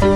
[0.00, 0.06] 你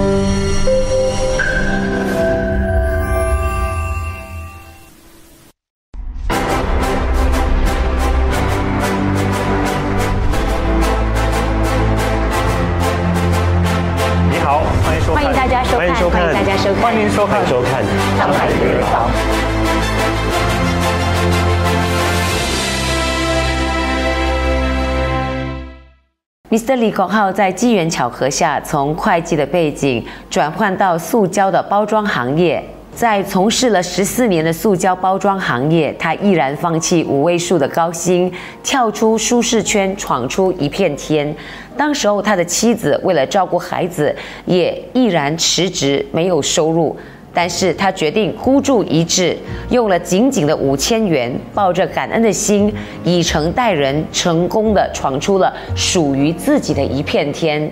[14.41, 16.83] 好，欢迎收看，欢迎大家收看欢迎收看，欢迎大家收看。
[16.83, 17.44] 欢迎收看，
[26.55, 26.77] Mr.
[26.77, 32.63] 李国浩在机缘巧合下，从会计的背景转换到塑胶的包装行业。
[32.95, 41.35] 在从事了十四年的塑胶包装行业，他毅然放弃五位数的高薪，跳出舒适圈，闯出一片天。
[41.77, 44.15] 当时候，他的妻子为了照顾孩子，
[44.47, 46.97] 也毅然辞职，没有收入。
[47.35, 49.37] 但是他决定孤注一掷，
[49.71, 57.71] 用了仅仅的五千元，抱着感恩的心，以诚待人，成功的闯出了属于自己的一片天。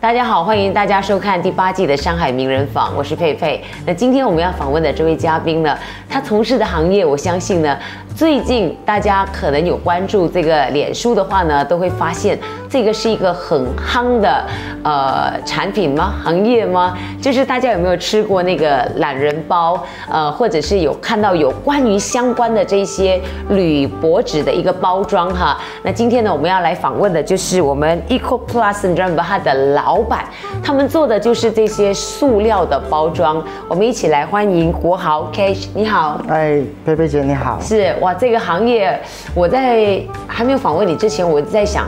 [0.00, 3.60] 大家好，欢迎大家收看第八季的《上海名人坊》，我是佩佩。
[3.84, 5.76] 那今天我们要访问的这位嘉宾呢，
[6.08, 7.76] 他从事的行业，我相信呢，
[8.14, 12.38] 最近大家可能有关注这个脸书的话呢，都会发现
[12.70, 14.44] 这个是一个很夯的
[14.84, 16.14] 呃产品吗？
[16.22, 16.96] 行业吗？
[17.20, 19.82] 就是大家有没有吃过那个懒人包？
[20.10, 25.58] 呃，或者是有看到有关于相关的这些铝箔纸的一个包装哈？
[25.82, 29.24] 那今天呢，我们要来访问的就是我们 Eco Plus 你知道吗？
[29.26, 30.26] 它的老板，
[30.62, 33.42] 他们做的就是这些塑料的包装。
[33.66, 36.20] 我们一起来欢迎国豪 Cash，你好。
[36.28, 37.58] 哎，佩佩姐你好。
[37.60, 39.00] 是哇，这个行业
[39.34, 41.86] 我在还没有访问你之前，我在想，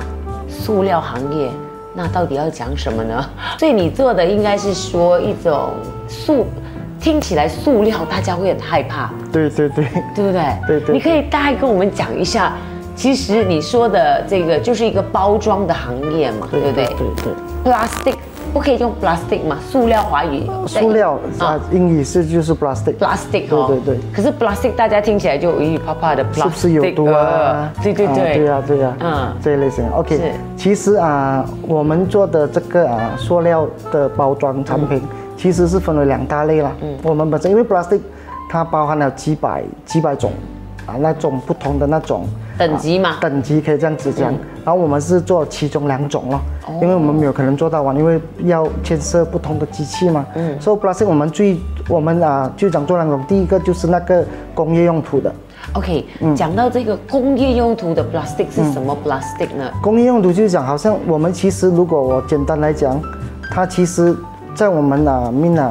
[0.60, 1.50] 塑料行业
[1.94, 3.24] 那到底要讲什么呢？
[3.58, 5.70] 所以你做的应该是说一种
[6.08, 6.46] 塑，
[7.00, 10.42] 听起来塑料大家会很害怕，对对对，对不对？
[10.66, 12.52] 对对你可以大概跟我们讲一下，
[12.94, 17.32] 其实你说的这个就是一个包装的行业嘛，对不对对对。
[17.72, 18.14] ？Plastic
[18.52, 19.58] 不可以用 plastic 嘛？
[19.70, 22.96] 塑料华语塑料啊啊，英语是就是 plastic。
[22.96, 27.72] plastic 哦，对对对可是 plastic 大家听起来就咦怕怕的 plastic，是不是有毒啊？
[27.82, 29.88] 对对对，啊对啊对啊，嗯嗯，这一类型。
[29.92, 35.00] OK，其实啊，我们做的这个啊塑料的包装产品，
[35.36, 36.72] 其实是分为两大类啦。
[36.82, 38.00] 嗯，我们本身因为 plastic
[38.48, 40.32] 它包含了几百几百种
[40.90, 42.26] 啊那种不同的那种
[42.58, 44.32] 等级嘛啊等级可以这样子讲。
[44.64, 50.26] 然后我们是做其中两种咯，哦因为我们没有可能做到完，因为要牵涉不同的机器嘛。
[50.34, 51.56] 嗯，所以 plastic 我们最
[51.88, 54.24] 我们啊就讲做两种，第一个就是那个
[54.54, 55.32] 工业用途的。
[55.74, 59.70] OK，讲嗯到这个工业用途的 plastic 是什么 plastic 呢？
[59.82, 63.00] 工业用途就是讲，好像我们其实如果我简单来讲，
[63.50, 64.14] 它其实，
[64.54, 65.70] 在我们啊 mina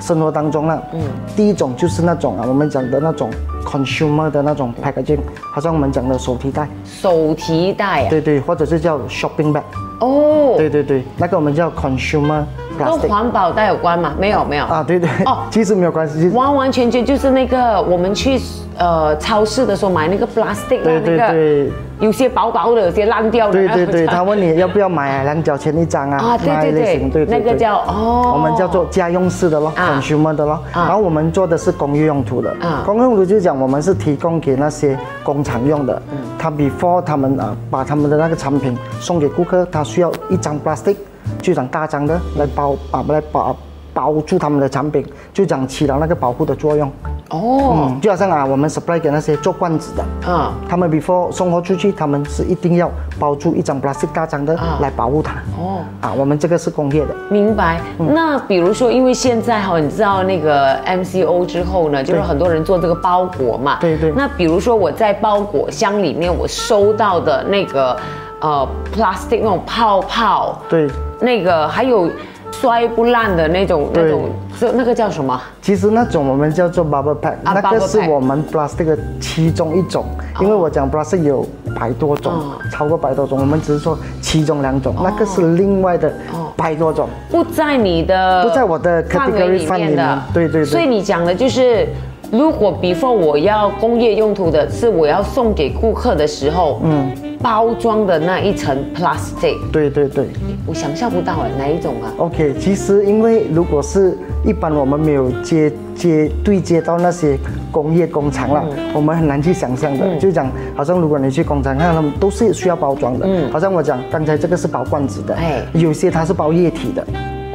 [0.00, 1.00] 生活当中呢，嗯，
[1.34, 3.30] 第一种就是那种啊我们讲的那种
[3.64, 5.20] consumer 的那种 packaging，
[5.52, 9.62] 好像我们讲的手提袋，手提袋啊，对对，或者是叫 shopping bag，
[10.00, 12.44] 哦，对对对，那个我们叫 consumer
[12.84, 14.12] 跟环保袋有关吗？
[14.18, 18.40] 没有没有，啊，对对，哦其实没有关系，完完全全就是那个我们去
[18.78, 21.70] 呃超市的时候买那个 plastic，对对那个对。
[22.00, 23.52] 有些薄薄的，有些烂掉的。
[23.52, 26.16] 对对对，他问你要不要买两角钱一张啊？
[26.16, 30.52] 啊对那一对型对对那个叫哦我们叫做家用式的咯啊，consumer 的咯。
[30.72, 32.82] 啊然后我们做的是工业用途的啊。
[32.86, 40.96] 工业用途就是讲我们是提供给那些工厂用的，嗯他 before 他们啊把他们的那个产品送给顾客，他需要一张 plastic，
[41.40, 43.56] 就讲大张的来包啊来包
[43.92, 46.90] 包住他们的产品，就讲起到那个保护的作用。
[47.30, 50.04] 哦，嗯，就好像啊我们 supply 给那些做罐子的。
[50.28, 55.34] 嗯，他们 before 送货出去，他们是一定要包住一张 plastic 大张的啊来保护它。
[55.58, 55.78] 哦。
[56.00, 57.14] 啊，我们这个是工业的。
[57.30, 57.80] 明白。
[57.98, 63.78] 嗯那比如说，因为现在哈，你知道那个 MCO 之后呢，就是很多人做这个包裹嘛。
[63.80, 67.96] 对对那比如说我在包裹箱里面我收到的那个
[68.40, 70.88] 呃 plastic 那种泡泡，对，
[71.20, 72.10] 那个还有
[72.52, 75.40] 摔不烂的那种那种，就那个叫什么？
[75.62, 80.04] 其实那种我们叫做 bubble pack，、啊那个是我们 plastic 的其中一种。
[80.40, 81.46] 因为我讲 plastic 有
[81.78, 82.52] 百多种，哦。
[82.72, 87.08] 超过百多种，我们只是说其中两种，那个是另外的哦百多种。
[87.30, 90.22] 不在你的不在我的范围 category 里面的。
[90.32, 91.86] 对对所以你讲的就是，
[92.32, 97.10] 如果 before 我要工业用途的是我要送给顾客的时候，嗯，
[97.42, 100.28] 包装的那一层 plastic，对对对。
[100.66, 107.38] 我想象不到哎，哪一种啊？OK，其实因为如果是一般我们没有接接对接到那些
[107.72, 110.16] 工业工厂了，嗯我们很难去想象的。
[110.18, 113.26] 就讲好像如果你去工厂看，他们都是需要包装的。
[113.26, 117.04] 嗯好像我讲刚才这个是包罐子的，嗯哎有些它是包液体的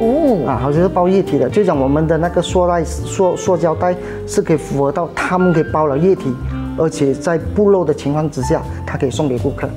[0.00, 1.48] 哦，啊，好像是包液体的。
[1.48, 3.94] 就讲我们的那个塑料塑塑胶袋
[4.26, 6.34] 是可以符合到他们可以包了液体，
[6.78, 9.68] 而且在不漏的情况之下，它可以送给顾客。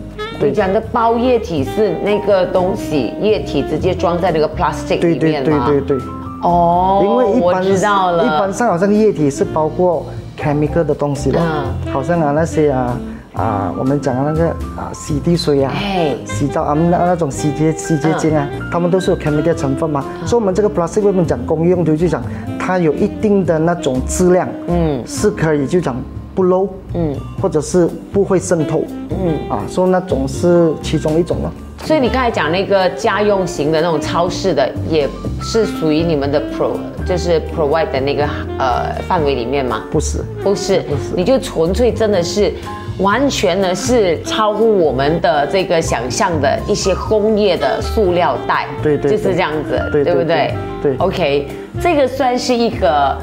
[0.42, 5.66] 你讲的包液体是那个东西，液体直接装在那个 plastic 里面吗？
[5.68, 6.08] 对对对，
[6.44, 10.06] 哦，因为一般我知道了，一般上好像液体是包括
[10.42, 11.92] chemical 的东西的，嗯。
[11.92, 12.98] 好像啊那些啊
[13.34, 14.48] 啊我们讲的那个
[14.78, 20.26] 啊洗涤水啊哎，洗澡啊那那种洗洁洗洁精啊，它们都是有 chemical 成分嘛，嗯。
[20.26, 22.24] 所以我们这个 plastic 为什么讲工业用途就讲
[22.58, 25.06] 它有一定的那种质量，嗯。
[25.06, 25.98] 是可以就讲
[26.40, 29.50] 不漏，嗯或者是不会渗透，嗯。
[29.50, 31.52] 啊，所以那种是其中一种了。
[31.84, 35.06] 所以你刚才讲那个家用型的那种超市的，也
[35.42, 36.72] 是属于你们的 pro，
[37.06, 38.24] 就是 provide 的那个
[38.58, 39.84] 呃范围里面吗？
[39.92, 42.54] 不是，不是，不是你就纯粹真的是
[43.00, 50.54] 完全呢是超乎我们的这个想象的一些工业的塑料袋，对对就是这样子，对对不对？
[50.82, 51.48] 对对 OK，
[51.82, 53.18] 这个算是一个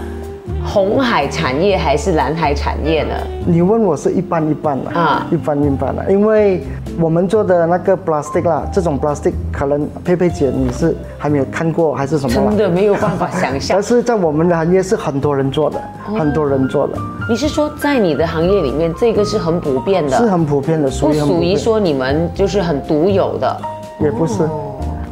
[0.67, 3.15] 红海产业还是蓝海产业呢？
[3.47, 5.01] 你问我是一般一般的啊。
[5.01, 6.63] 啊，一般一般的，因为
[7.01, 12.49] 我们做的那个 plastic 啦，这种 plastic 可能佩佩姐你是还没有看过还是什么啦？
[12.51, 13.77] 真的没有办法想象。
[13.77, 13.83] 但。
[13.83, 15.79] 是在我们的行业是很多人做的，
[16.09, 16.19] 哦。
[16.19, 16.95] 很多人做的，
[17.31, 23.57] 你是说在你的行业里面，这个是很普遍的，是很普遍的，不属于属于说你们就是很独有的，
[24.01, 24.43] 也不是，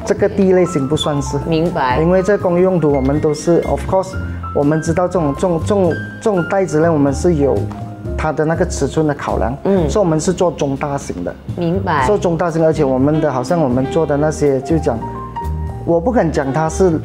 [0.06, 2.10] 这个第一类型不算是，明白因？
[2.10, 4.12] 为在工业用途我们都是 of course，
[4.54, 7.56] 我们知道这种这种这种这种袋子呢，我们是有
[8.16, 11.34] 它的那个尺寸的考量，嗯，所以我们是做中大型的。
[11.56, 12.18] 明白做。
[12.18, 14.98] 中大型，而且我们的好像我们做的那些，就讲，
[15.86, 17.00] 我不敢讲它是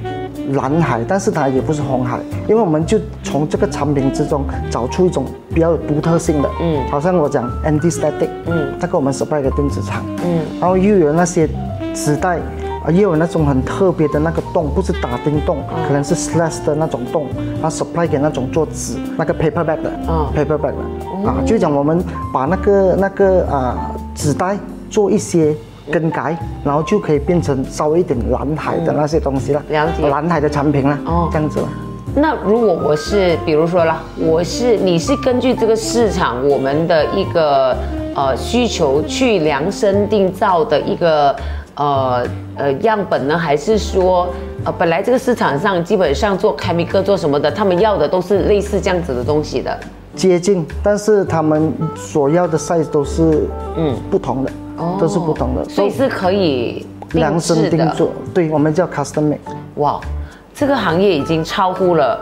[0.52, 11.50] 蓝海，但是它也不是红海，因为我们就从这个产品之中找出一种比较有独特性的，嗯，好像我讲 anti static，嗯，这个我们 supply 给电子厂，嗯，然后又有那些
[11.94, 12.40] 纸袋。
[12.84, 17.28] 啊，也有那种很特别的那个洞，不是打钉洞，可能是 slash 的那种洞，
[17.62, 20.28] 然后 supply 给那种做纸那个 paper bag 的，嗯。
[20.36, 22.04] paper bag 的，啊，就讲我们
[22.34, 24.58] 把那个那个啊纸袋
[24.90, 25.54] 做一些
[25.92, 30.08] 更改，然后就可以变成稍微一点蓝海的那些东西了，了解。
[30.08, 31.12] 蓝海的产品了，哦。
[31.12, 31.68] 哦，这样子了。
[32.16, 37.76] 那如果我是，比如说啦，我是你是根据这个市场我们的一个
[38.16, 41.36] 呃需求去量身定造的一个
[41.80, 42.28] 呃
[42.58, 44.28] 呃样本呢，还是说
[44.66, 49.80] 呃本来这个市场上基本上做 chemical 做什么的，他们要的都是类似这样子的东西的？
[50.14, 53.48] 接近，但是他们所要的 size 都是
[53.78, 54.52] 嗯不同的，
[55.00, 57.70] 都是不同的，所以是可以量身。
[57.70, 59.40] 定做，对我们叫 custom make。
[59.76, 60.02] 哇，
[60.54, 62.20] 这个行业已经超乎了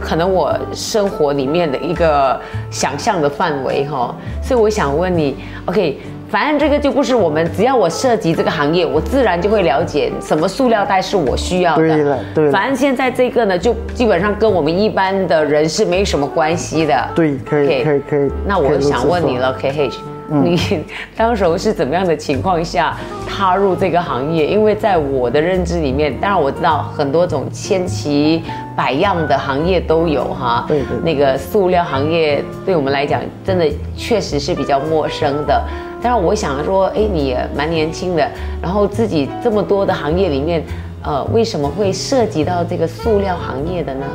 [0.00, 4.12] 可能我生活里面的一个想象的范围哈，
[4.42, 5.36] 所以我想问你
[5.66, 11.82] ，OK，反正这个就不是我们，只要我涉及这个行业，我自然就会了解什么塑料袋是我需要的。
[11.82, 17.08] 对了对了反正现在这个呢，就基本上跟我们一般的人是没什么关系的。
[17.14, 18.30] 对，可以可以可以。
[18.46, 19.94] 那我想问你了，KH，、
[20.28, 20.84] 你
[21.16, 22.96] 当时候是怎么样的情况下
[23.28, 24.46] 踏入这个行业？
[24.46, 28.42] 因为在我的认知里面，当然我知道很多种千奇
[28.76, 30.64] 百样的行业都有哈。
[30.66, 35.62] 对对那个塑料行业对我们来讲，真的确实是比较陌生的。
[36.06, 38.24] 当然，我想说，哎，你也蛮年轻的，
[38.62, 40.62] 然后自己这么多的行业里面，
[41.02, 44.06] 呃，为什么会涉及到这个塑料行业的呢？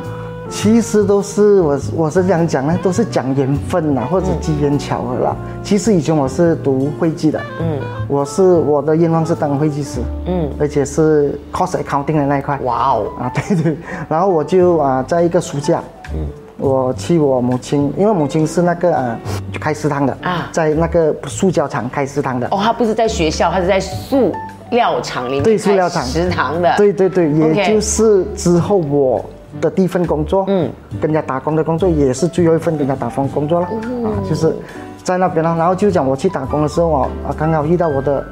[0.48, 5.36] 其实都是我我是这样讲呢，都是讲缘分呐，或者机缘巧合啦。
[5.62, 7.78] 其实以前我是读会计的，嗯，
[8.08, 10.48] 我是我的愿望是当会计师，嗯。
[10.48, 12.58] 嗯，而且是 cost accounting 的那一块。
[12.62, 13.76] 哇哦，啊，对对，
[14.08, 15.82] 然后我就啊，在一个暑假，
[16.14, 16.26] 嗯，
[16.62, 19.18] 我去我母亲，因为母亲是那个呃
[19.60, 20.30] 开食堂的啊。
[20.30, 24.32] 啊，在那个塑胶厂开食堂的，哦，他不是在学校，他是在塑
[24.70, 26.04] 料厂里面对开塑料厂。
[26.04, 26.72] 食堂的。
[26.76, 29.24] 对对对，也就是之后我
[29.60, 34.54] 的第一份工作，嗯，跟人家打工的工作，也是最后一份跟人家打工工作了，啊，就是
[35.02, 35.56] 在那边了。
[35.56, 38.24] 然后就讲我去打工的时候啊，啊，刚好遇到我的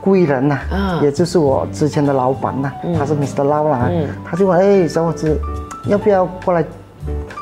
[0.00, 3.44] 贵人呐、嗯也就是我之前的老板呐、他是 Mr.
[3.44, 3.88] Lau 啦，
[4.24, 5.38] 他就问，哎，小伙子，
[5.86, 6.64] 要不要过来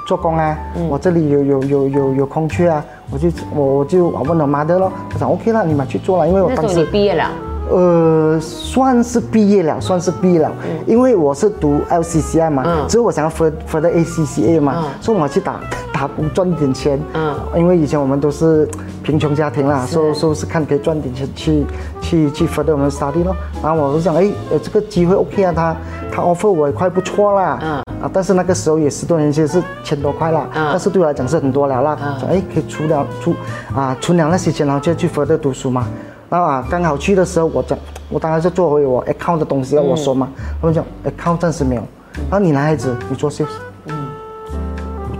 [0.07, 0.57] 做工啊？
[0.89, 7.31] 我这里有有有有有空缺啊，我就我我就我问我妈的咯，我说 OK 了，你们去做了，因为我当时毕业了，
[7.71, 10.53] 呃，算是毕业了，算是毕业了，
[10.87, 12.89] 因为我是读 LCCI 嘛，嗯。
[12.89, 14.85] 之后我想要 for for 的 ACCA 嘛，嗯。
[15.01, 15.59] 所以我去打
[15.93, 17.35] 打工赚点钱，嗯。
[17.57, 18.69] 因为以前我们都是
[19.03, 21.65] 贫穷家庭啦，所以说是看可以赚点钱去
[22.03, 25.77] 去去 for 我们 study 咯，然后我就想，哎，呃，这个机会 OK 啊，他
[26.13, 27.83] 他 offer 我也快不错啦，嗯。
[28.03, 30.69] 啊，但是那个时候也十多年前是千多块啦，嗯。
[30.71, 31.97] 但是对我来讲是很多了啦，
[32.29, 33.35] 哎可以出了出
[33.75, 35.87] 啊存了那些钱，然后就去 further 读书嘛。
[36.35, 40.29] 然后啊，刚好去的时候，我讲我当然是做回我 account 的东西要我说嘛，
[40.61, 41.83] 他们讲 account 暂时没有，
[42.29, 43.47] 然后你男孩子你做 sales，
[43.87, 43.95] 嗯，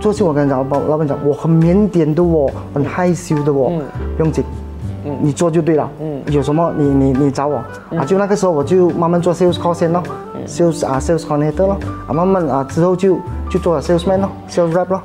[0.01, 3.71] 做 sales 我跟你讲，老板老板讲我很腼腆的哦，很害羞的哦，
[4.17, 4.43] 不用紧，
[5.21, 7.63] 你做就对了，嗯，有什么你你你找我。
[7.97, 10.03] 啊，就那个时候我就慢慢做 sales call 先咯
[10.45, 13.17] ，sales 啊 sales coordinator 咯，啊慢慢啊之后就
[13.49, 15.01] 就做了 salesman 咯，sales rep 咯。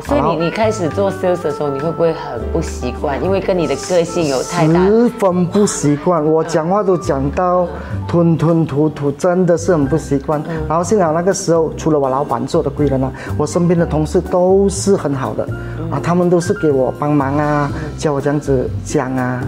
[0.00, 3.22] 哦，所以你你开始做 sales 的时候，你会不会很不习惯？
[3.22, 4.84] 因为跟你的个性有太大。
[4.84, 7.66] 十分不习惯，我讲话都讲到
[8.08, 10.42] 吞吞吐吐，真的是很不习惯。
[10.68, 15.44] 然后幸好那个时候，除了我老板做的贵人啊，我身边的同事都是很好的，
[15.90, 19.42] 啊，他们都是给我帮忙啊，教我这样子讲啊，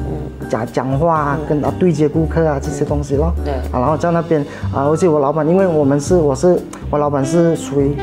[0.48, 3.32] 讲讲话啊，跟啊对接顾客啊这些东西咯。
[3.44, 3.54] 对。
[3.72, 4.40] 啊，然后在那边
[4.74, 6.58] 啊，而且我老板，因为我们是我是
[6.90, 7.96] 我老板是属于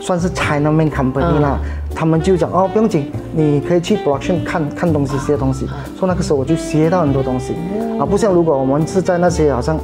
[0.00, 1.58] 算是 China main company 啦，
[1.94, 5.66] 他们就讲哦不用紧，你可以去 production 看看东西学东西，
[5.98, 7.54] 所以那个时候我就学到很多东西。
[7.98, 9.78] 啊，不像如果我们是在那些好像。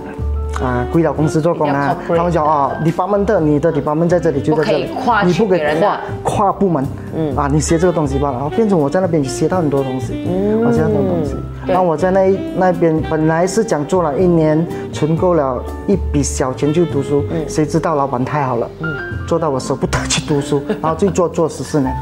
[0.62, 4.86] 啊，归到公司做工啊，他们讲啊，department 你的 department 在这里就在这里。
[4.86, 5.86] 你不可以去别人的。
[6.24, 6.84] 跨跨部门，
[7.14, 7.36] 嗯。
[7.36, 11.36] 啊，你学这个东西吧，然后变成我在那边学到很多东西，嗯，我学到很多东西。
[11.68, 18.88] 对然后我在那那边本来是讲做了一年，存够了一笔小钱去读书，谁知道老板太好了，嗯，
[19.28, 21.94] 做到我舍不得去读书， 然后就做做十四年。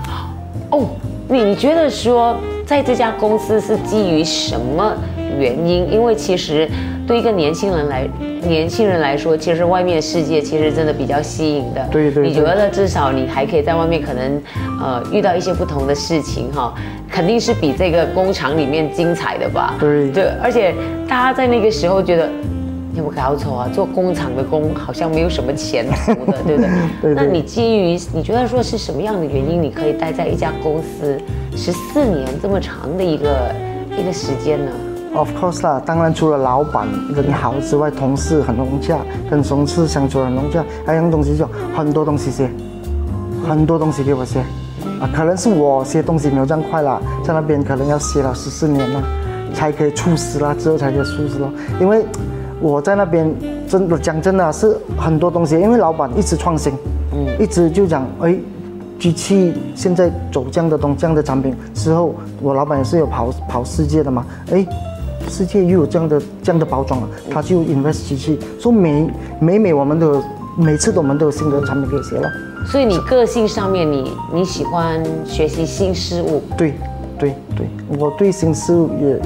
[0.70, 0.86] 哦，
[1.28, 4.94] 你你觉得说在这家公司是基于什么
[5.36, 5.90] 原因？
[5.90, 6.68] 因为其实
[7.06, 8.08] 对一个年轻人来，
[8.42, 11.84] 年轻人来说，其实外面世界其实真的比较吸引的。
[11.90, 14.42] 对对对你觉得至少你还可以在外面可能
[14.80, 16.74] 呃遇到一些不同的事情哈，
[17.10, 19.74] 肯定是比这个工厂里面精彩的吧？
[19.78, 20.74] 对对，而且
[21.08, 22.28] 大家在那个时候觉得。
[22.96, 23.68] 有没有搞错啊？
[23.74, 26.70] 做工厂的工好像没有什么前途的，对不对？
[27.02, 31.20] 对对那你基于你觉得说是什么样的原因，你可以待在一家公司
[31.54, 33.54] 十四年这么长的一个
[33.98, 34.70] 一个时间呢
[35.14, 38.96] ？Of course 啦，当然除了老板人好之外，同事很融洽，
[39.28, 41.46] 跟同事相处很融洽，还有东西就
[41.76, 42.48] 很多东西学，
[43.46, 44.40] 很多东西给我学，
[45.00, 49.02] 啊，可能是我写东西没有这样快啦，在那边可能要写了十四年了，
[49.54, 51.50] 才可以出师啦，之后才可以出师咯，
[51.80, 52.04] 因为
[52.60, 53.32] 我在那边
[53.68, 56.72] 真的讲真的是很多东西，因为老板一直创新，
[57.12, 58.36] 嗯，一直就讲哎。
[58.98, 64.66] 机器现在走这样的东这样的产品之后，我老板也是有跑跑世界的嘛，哎，
[65.28, 69.06] 世界又有这样的这样的包装了，他就 invest 机器，说每
[69.38, 70.22] 每每我们都有
[70.58, 72.30] 每次都我们都有新的产品可以学了，
[72.66, 76.74] 所以你个性上面你，你喜欢学习新事物，对
[77.18, 79.20] 对对，我对新事物也，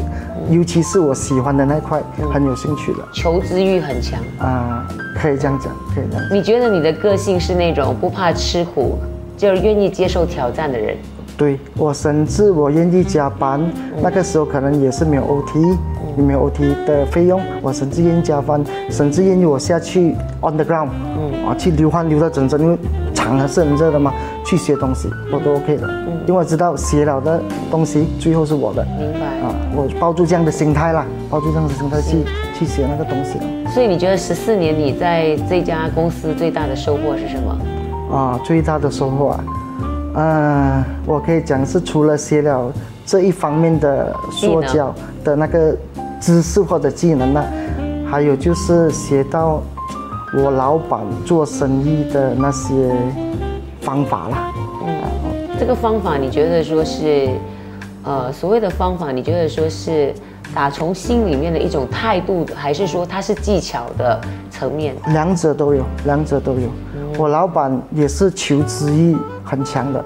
[0.56, 4.18] 尤其是我喜欢的那一块很有兴趣的求知欲很强。
[4.40, 4.84] 啊、
[5.14, 6.36] 可以这样讲，可以这样讲。
[6.36, 8.98] 你觉得你的个性是那种不怕吃苦，
[9.36, 10.96] 就是愿意接受挑战的人？
[11.36, 13.60] 对我甚至我愿意加班，
[14.02, 15.78] 那个时候可能也是没有 OT，
[16.16, 22.78] 也没有 OT 的费用，我甚至愿意加班，甚至愿意我下去 on the ground，嗯啊，去流汗流到整身，因为
[23.14, 24.12] 场还是很热的嘛，
[24.44, 25.88] 去学东西我都 OK 的，
[26.26, 27.40] 因为我知道学了的
[27.70, 29.26] 东西最后是我的，明白。
[29.40, 32.18] 啊，我抱住这样的心态啦，抱住这样的心态去
[32.58, 33.70] 去学那个东西了。
[33.70, 38.14] 所以你觉得十四年你在这家公司最大的收获是什么？
[38.14, 39.44] 啊，最大的收获啊，
[40.14, 42.70] 嗯、我可以讲是除了写了
[43.06, 45.74] 这一方面的说教的那个
[46.20, 47.42] 知识或者技能呢，
[48.08, 49.62] 还有就是学到
[50.36, 52.94] 我老板做生意的那些
[53.80, 54.52] 方法啦。
[55.58, 57.30] 这个方法你觉得说是，
[58.04, 60.14] 呃，所谓的方法，你觉得说是
[60.54, 64.94] 打从心里面的一种态度，还是说它是技巧的层面？
[65.08, 66.68] 两者都有，两者都有。
[67.18, 70.04] 我老板也是求知欲很强的，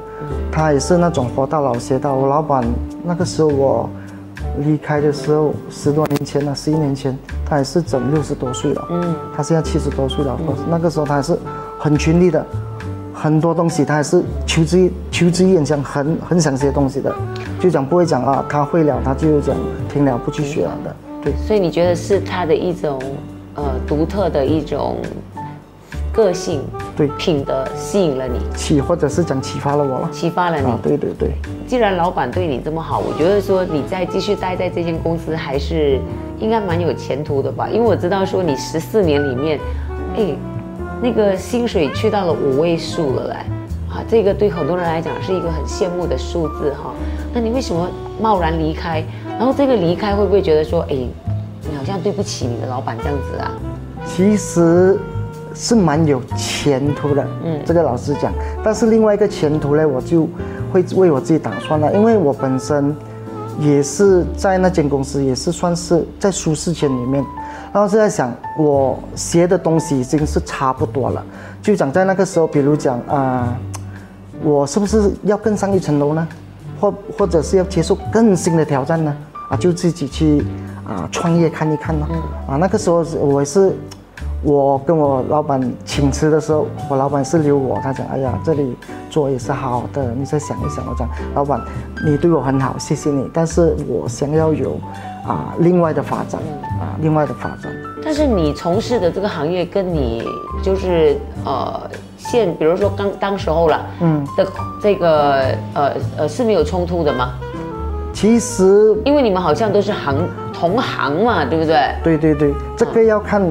[0.50, 2.14] 他也是那种活到老学到。
[2.14, 2.64] 我老板
[3.04, 3.88] 那个时候我
[4.58, 8.86] 离开的时候，十多年前了，十一年前，他也是整六十多岁了。
[8.90, 10.38] 嗯，他现在七十多岁了，
[10.70, 11.36] 那个时候他还是
[11.78, 12.44] 很勤力的，
[13.12, 17.12] 很多东西他还是求知欲求知欲很强，很很想学东西的，
[17.58, 19.56] 就讲不会讲啊，他会了，他就讲
[19.88, 20.96] 停了不去学了的。
[21.22, 23.00] 对，所以你觉得是他的一种
[23.54, 24.98] 呃独特的一种
[26.14, 26.62] 个性
[26.96, 30.08] 对品德吸引了你，启或者是讲启发了我了。
[30.12, 30.66] 启发了你。
[30.66, 31.32] 啊，对对对。
[31.66, 35.98] 既然老板对你这么好，我觉得说你再继续待在这间公司还是
[36.38, 37.68] 应该蛮有前途的吧？
[37.68, 39.58] 因为我知道说你十四年里面，
[40.16, 40.36] 哎，
[41.02, 43.34] 那个薪水去到了五位数了嘞，
[43.90, 46.92] 啊，这个对很多人来讲是一个很羡慕的数字哈。
[47.32, 47.88] 那你为什么
[48.20, 49.02] 贸然离开？
[49.26, 53.50] 然后这个离开会不会觉得说，哎，你好像对不起你的老板这样子啊？
[54.06, 54.96] 其实
[55.54, 58.32] 是蛮有前途的，嗯，这个老实讲。
[58.62, 60.28] 但是另外一个前途呢，我就
[60.72, 62.94] 会为我自己打算了，因为我本身
[63.60, 67.24] 也是在那间公司，也是算是在舒适圈里面。
[67.72, 71.24] 然后是在想，我学的东西已经是差不多了，
[71.62, 73.56] 就讲在那个时候，比如讲啊、
[74.42, 76.28] 我是不是要更上一层楼呢？
[76.80, 79.16] 或或者是要接受更新的挑战呢？
[79.48, 80.44] 啊，就自己去
[80.84, 82.06] 啊创业看一看呢。
[82.48, 83.72] 啊，那个时候是我也是。
[84.44, 88.76] 我跟我老板请辞的时候，我老板是留我，他讲：“哎呀，这里
[89.08, 91.58] 做也是好的，你再想一想。”我讲：“老板，
[92.04, 94.78] 你对我很好，谢谢你，但是我想要有
[95.26, 96.38] 啊另外的发展
[96.78, 97.72] 啊另外的发展。”
[98.04, 100.28] 但是你从事的这个行业跟你
[100.62, 101.80] 就是呃
[102.18, 104.46] 现，比如说刚当时候了，嗯的
[104.82, 107.32] 这个呃呃是没有冲突的吗？
[108.12, 110.14] 其实，因为你们好像都是行
[110.52, 111.94] 同行嘛，对不对？
[112.04, 113.42] 对对对，这个要看。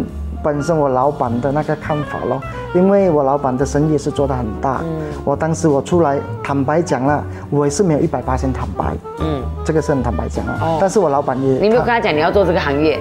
[0.43, 2.41] 本身我老板的那个看法咯，
[2.75, 12.99] 因为我老板的生意是做得很大，嗯，我当时我出来坦白讲了，我也是没有一百八先坦白，嗯，这个是很坦白讲啊，哦，但是我老板也，你没有跟他讲你要做这个行业，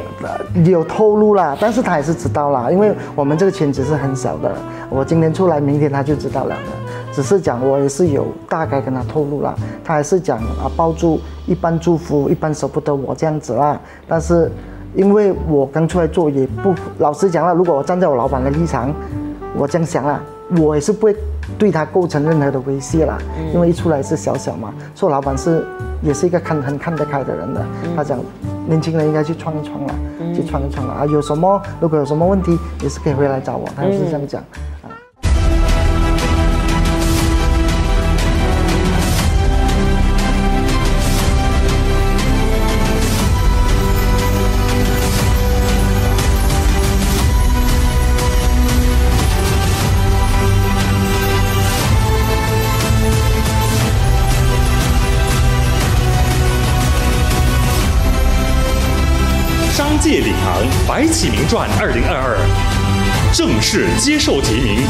[0.64, 4.52] 有透露啦，但是他也是知道啦，因为我们这个圈子是很小的，
[4.88, 14.48] 我今天出来，明天他就知道了的，只是讲我也是有大概跟他透露了，他还是讲啊，抱住一般祝福，一般舍不得我这样子啦，但是。
[14.94, 17.54] 因为我刚出来做，也不老实讲了。
[17.54, 18.92] 如果我站在我老板的立场，
[19.56, 20.20] 我这样想了，
[20.58, 21.16] 我也是不会
[21.58, 23.18] 对他构成任何的威胁啦。
[23.54, 25.64] 因为一出来是小小嘛，做老板是
[26.02, 27.64] 也是一个看很看得开的人的。
[27.96, 28.18] 他讲
[28.68, 29.94] 年轻人应该去闯一闯了，
[30.34, 31.06] 去闯一闯了啊！
[31.06, 33.66] 有什么如果有什么问题，也是可以回来找我。
[33.76, 34.42] 他就是这样讲。
[60.00, 62.36] 界领航白起名传二零二二
[63.32, 64.82] 正式接受提名。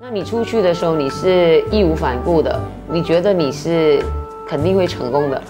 [0.00, 2.58] 那你出去的时候，你是义无反顾的？
[2.88, 4.02] 你觉得你是
[4.48, 5.42] 肯定会成功的？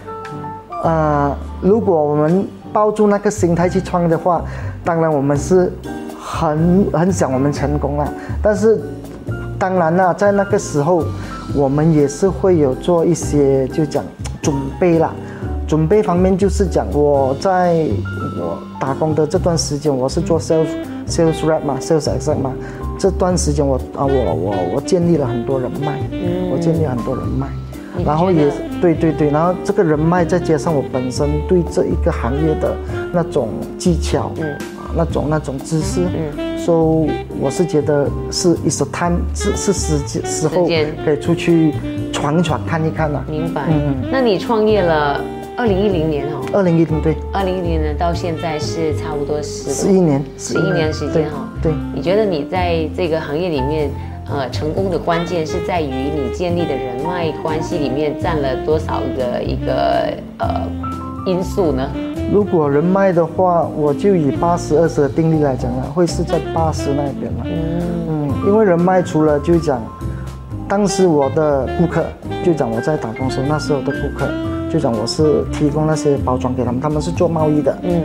[0.83, 4.43] 呃，如果我们抱住那个心态去创的话，
[4.83, 5.73] 当然我们是
[6.19, 8.81] 很很想我们成功了，但是。
[9.59, 11.05] 当然了，在那个时候，
[11.55, 14.05] 我们也是会有做一些就讲
[14.41, 15.13] 准备啦。
[15.67, 17.87] 准备方面就是讲，我在
[18.41, 20.69] 我打工的这段时间，我是做 sales
[21.07, 22.53] sales rep 嘛，sales exec 嘛。
[22.99, 26.01] 这段时间我啊，我我我建立了很多人脉，
[26.51, 27.47] 我建立很多人脉，
[28.05, 32.75] 然后也对对对，然后这个人脉再加上我本身对这一个行业的
[33.13, 36.49] 那种技巧，嗯，啊那种那种知识，嗯。
[36.69, 37.09] 都，
[37.41, 40.69] 我是觉得是 is time 是是时间时候
[41.03, 41.73] 可以出去
[42.13, 43.25] 闯一闯看一看了。
[43.27, 43.63] 明白。
[43.71, 45.19] 嗯，那你创业了
[45.57, 46.45] 二零一零年哦。
[46.53, 47.17] 二零一零对。
[47.33, 51.49] 二零一零年到现在是差不多十十一年，十一年时间哈。
[51.63, 51.73] 对。
[51.95, 53.91] 你觉得你在这个行业里面，
[54.29, 60.69] 呃，成功的关键是在于你建立的人脉关系里面占了多少的一个呃
[61.25, 61.91] 因素呢？
[62.33, 67.45] 如果人脉的话，我就以八十二十的定律来讲了，会是在八十那边了。
[67.45, 67.81] 嗯。
[68.09, 69.81] 嗯，因为人脉除了就讲，
[70.69, 72.05] 当时我的顾客
[72.45, 74.29] 就讲我在打工时候那时候的顾客
[74.71, 78.03] 就讲我是提供那些包装给他们，他们是做贸易的，嗯，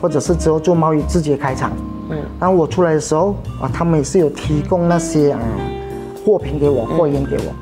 [0.00, 1.72] 或者是之后做贸易自己开厂，
[2.10, 5.40] 嗯，然后我出来的时候啊，他们也是有提供那些啊
[6.24, 7.52] 货品给我，货源给我，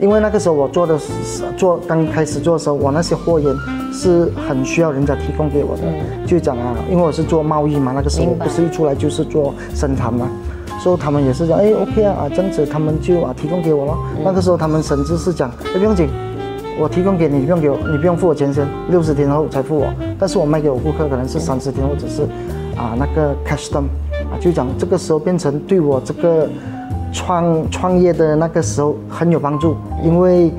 [0.00, 1.12] 因为那个时候我做的是
[1.56, 3.54] 做刚开始做的时候，我那些货源。
[3.92, 5.82] 是很需要人家提供给我的，
[6.24, 10.28] 就讲啊，因为我是做贸易嘛，那个时候不是一出来就是做生产嘛，
[10.80, 13.98] 所以他们也是讲，哎，OK 啊，啊这样子他们就啊提供给我了。
[14.24, 16.08] 那个时候他们甚至是讲，哎不用紧，
[16.78, 19.92] 我提供给你，不用给我，你不用付我钱先，六十天后才付我。
[20.20, 22.22] 但是我卖给我顾客可能是三十天或者是
[22.76, 26.48] 啊那个 cash 啊就讲这个时候变成对我这个
[27.12, 30.52] 创创业的那个时候很有帮助，因为。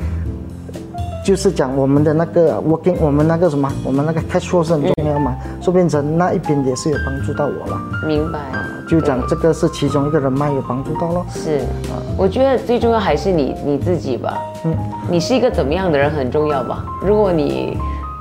[1.24, 7.80] 就是讲我们的那个 working，我们那个什么，我们那个 cash flow 是很重要嘛，说变成那一边也是有帮助到我了。
[8.08, 11.24] 明白啊，就讲这个是其中一个人脉有帮助到咯。
[11.30, 11.60] 是
[11.94, 14.36] 啊，我觉得最重要还是你你自己吧。
[14.66, 14.76] 嗯，
[15.12, 16.84] 你是一个怎么样的人很重要吧？
[17.06, 17.78] 如果你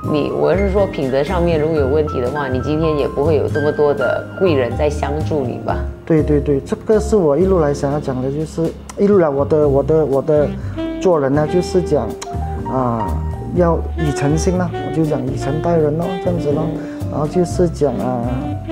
[0.09, 5.77] 你我是说品德上面如果有问题的话，你今天也不会有这么多的贵人在相助你吧？
[6.05, 10.47] 对对对，这个是我一路来想要讲的，就是一路来我的我的我的
[11.01, 12.07] 做人呢，就是讲。
[12.71, 13.05] 啊，
[13.55, 16.63] 要以诚信啦，我就讲以诚待人咯，这样子咯。
[17.11, 18.23] 然后就是讲啊，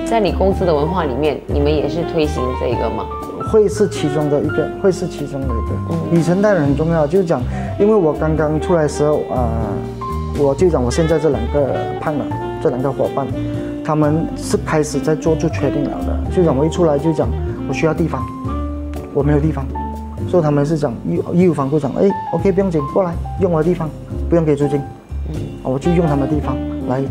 [0.06, 3.04] 在你公司的文化里面，你们也是推行这个吗？
[3.52, 5.76] 会是其中的一个，会是其中的一个。
[5.90, 7.42] 嗯，以诚待人很重要，就是讲，
[7.78, 9.68] 因为我刚刚出来的时候啊，
[10.40, 12.24] 我就讲我现在这两个胖了，
[12.62, 13.26] 这两个伙伴，
[13.84, 16.34] 他们是开始在做做决定了的。
[16.34, 17.28] 就讲我一出来就讲，
[17.68, 18.22] 我需要地方。
[19.12, 19.66] 我没有地方，
[20.28, 23.90] 所以他们是讲义义务房东讲，哎，OK，不用紧，过来用我的地方，
[24.28, 24.80] 不用给租金，
[25.64, 26.56] 我就用他们地方
[26.88, 27.02] 来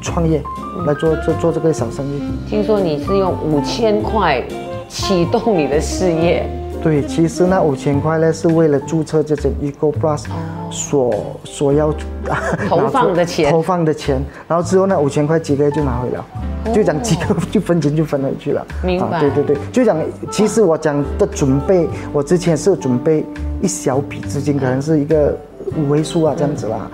[0.00, 0.42] 创业，
[0.86, 2.22] 来做做做这个小生意。
[2.48, 4.42] 听说你是用五千块
[4.88, 6.48] 启动你的事业，
[6.82, 10.24] 对，其实那五千块呢是为了注册这种 Eco Plus
[10.70, 11.14] 所
[11.44, 11.94] 所要
[12.68, 13.50] 投放的钱。
[13.50, 16.24] 投放的钱，然后之后那五千块几个月就拿回了。
[16.72, 19.18] 就讲几个就分钱就分回去了，明白？
[19.18, 19.96] 对对对，就讲
[20.30, 23.26] 其实我讲的准备，我之前是准备
[23.60, 25.36] 一小笔资金，可能是一个
[25.76, 26.88] 五位数啊这样子啦，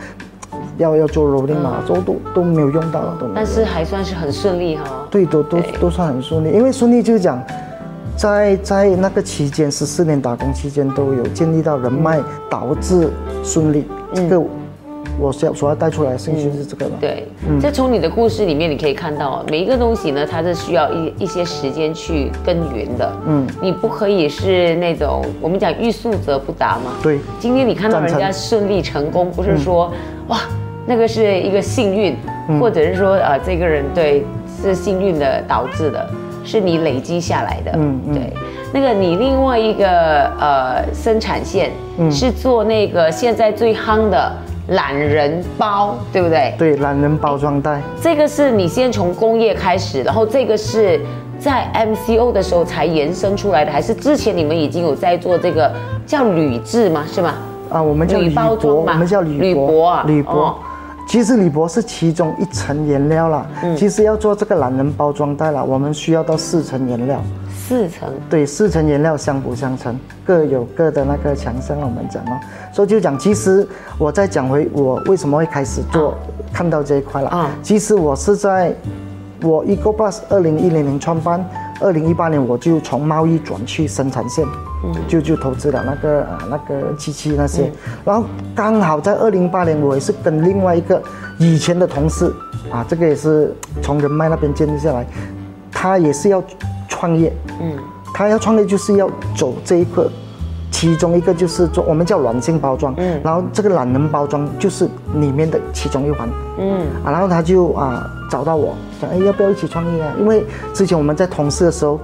[0.79, 3.27] 要要做 rolling 嘛，都都都没有用到，都。
[3.35, 4.85] 但是还算是很顺利哈。
[5.11, 7.39] 对，都都都算很顺利，因为顺利就是讲，
[8.19, 13.09] 在在那个期间十四年打工期间都有建立到人脉，导致
[13.45, 14.43] 顺利这个。
[15.21, 16.97] 我想所要带出来的信息是这个吧。
[17.01, 17.29] 对，
[17.61, 23.13] 这从你的故事里面你可以看到，每一个东西呢，它是需要一一些时间去耕耘的。
[23.27, 26.93] 嗯，你不可以是那种我们讲欲速则不达嘛。
[27.01, 27.21] 对。
[27.39, 29.93] 今天你看到人家顺利成功，不是说
[30.27, 30.41] 哇
[30.87, 32.17] 那个是一个幸运，
[32.61, 34.25] 或者是说啊这个人对
[34.61, 36.09] 是幸运的导致的，
[36.49, 37.73] 是你累积下来的。
[37.75, 38.15] 嗯嗯。
[38.15, 38.33] 对，
[38.73, 39.87] 那个你另外一个
[40.41, 41.71] 呃生产线
[42.11, 44.33] 是做那个现在最夯的。
[44.73, 46.55] 懒人包，对不对？
[46.59, 47.81] 对，懒人包装袋。
[48.03, 51.01] 这个是你先从工业开始，然后这个是
[51.39, 55.73] 在 MCO 的时候才延伸出来的，还是之前你们已经有在做这个
[56.05, 57.03] 叫铝制吗？
[57.11, 57.33] 是吗？
[57.71, 60.55] 啊，我们叫铝包装嘛，我们叫铝箔啊，铝箔。
[61.09, 63.47] 其实铝箔是其中一层原料啦。
[63.63, 63.75] 嗯。
[63.75, 67.21] 其实要做这个懒人包装袋啦，我们需要到四层原料。
[67.51, 71.79] 四层对，四层颜料相辅相成，各有各的那个强项。
[71.81, 72.39] 我们讲哦，
[72.73, 73.67] 所以就讲，其实
[73.99, 76.15] 我再讲回我为什么会开始做，
[76.53, 77.51] 看到这一块了啊。
[77.63, 78.75] 其实我是在
[79.43, 81.45] 我 EcoBus 二零一零年创办，
[81.81, 84.47] 二零一八年我就从贸易转去生产线，
[84.85, 87.73] 嗯，就就投资了那个呃那个机器那些，
[88.05, 91.03] 然后刚好在二零一八年我也是跟另外一个
[91.39, 92.33] 以前的同事
[92.71, 95.07] 啊，这个也是从人脉那边建立下来，
[95.73, 96.43] 他也是要。
[96.91, 97.77] 创业，嗯，
[98.13, 100.11] 他要创业就是要走这一个，
[100.71, 106.29] 其中一个就是做我们叫软性包装，嗯，然后这个懒人包装就是里面的其中一环，
[106.59, 110.13] 嗯，啊，然后他就啊找到我，讲哎要不要一起创业啊？
[110.19, 111.99] 因为之前我们在同事的时候，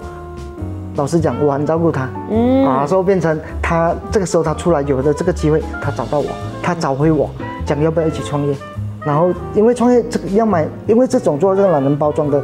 [0.97, 6.27] 老实讲我很照顾他，嗯，啊，之后变成他这个时候他出来有了这个机会，他找到我，
[6.63, 7.31] 他找回我，
[7.65, 8.57] 讲要不要一起创业？
[9.05, 12.43] 然后因为创业这个要买，因为这种做这个懒人包装的。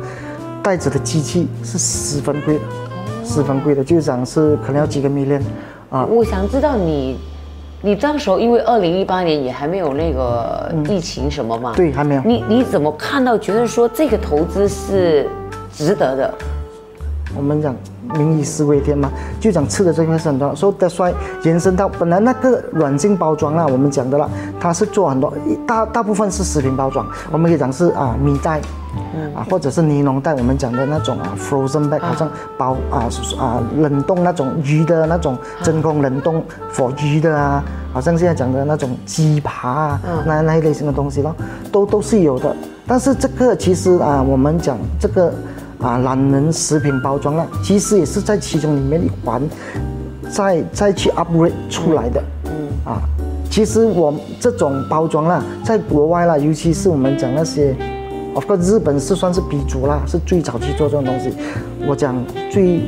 [0.62, 2.60] 袋子的机器是十分贵的，
[3.24, 5.40] 十分贵的，就讲是可能要几个 million
[5.90, 6.06] 啊。
[6.06, 7.18] 我想知道你，
[7.82, 11.72] 你到时候因为二零一八年也还没有那个疫情什么嘛？
[11.76, 12.22] 对，还没有。
[12.24, 15.28] 你你怎么看到觉得说这个投资是
[15.72, 16.34] 值得的？
[17.36, 17.72] 我们讲
[18.14, 25.32] 民以食为天嘛，就讲吃的这块是很重要，所以的衰延伸到本来那个软性包装啊，我们讲的啦，它是做很多
[25.64, 28.60] 大大部分是食品包装，我们可以讲是啊米袋。
[29.14, 41.34] 嗯啊，或者是尼龙袋，我们讲的那种啊，frozen bag，好像包啊啊冷冻那种鱼的那种真空冷冻 for 鱼的啊，好像现在讲的那种鸡扒啊，那那一类型的东西咯，
[41.70, 42.54] 都都是有的。
[42.86, 45.32] 但是这个其实啊，我们讲这个
[45.80, 49.40] 啊懒人食品包装啊，其实也是在其中里面一环，
[50.30, 52.20] 再再去 upgrade 出来的。
[52.46, 53.00] 嗯啊，
[53.48, 57.76] 其实我这种包装啦，在国外啦，尤其是我们讲那些。
[58.34, 61.32] Of course，日本是算是鼻祖啦，是最早去做这种东西。
[61.86, 62.14] 我讲
[62.50, 62.80] 最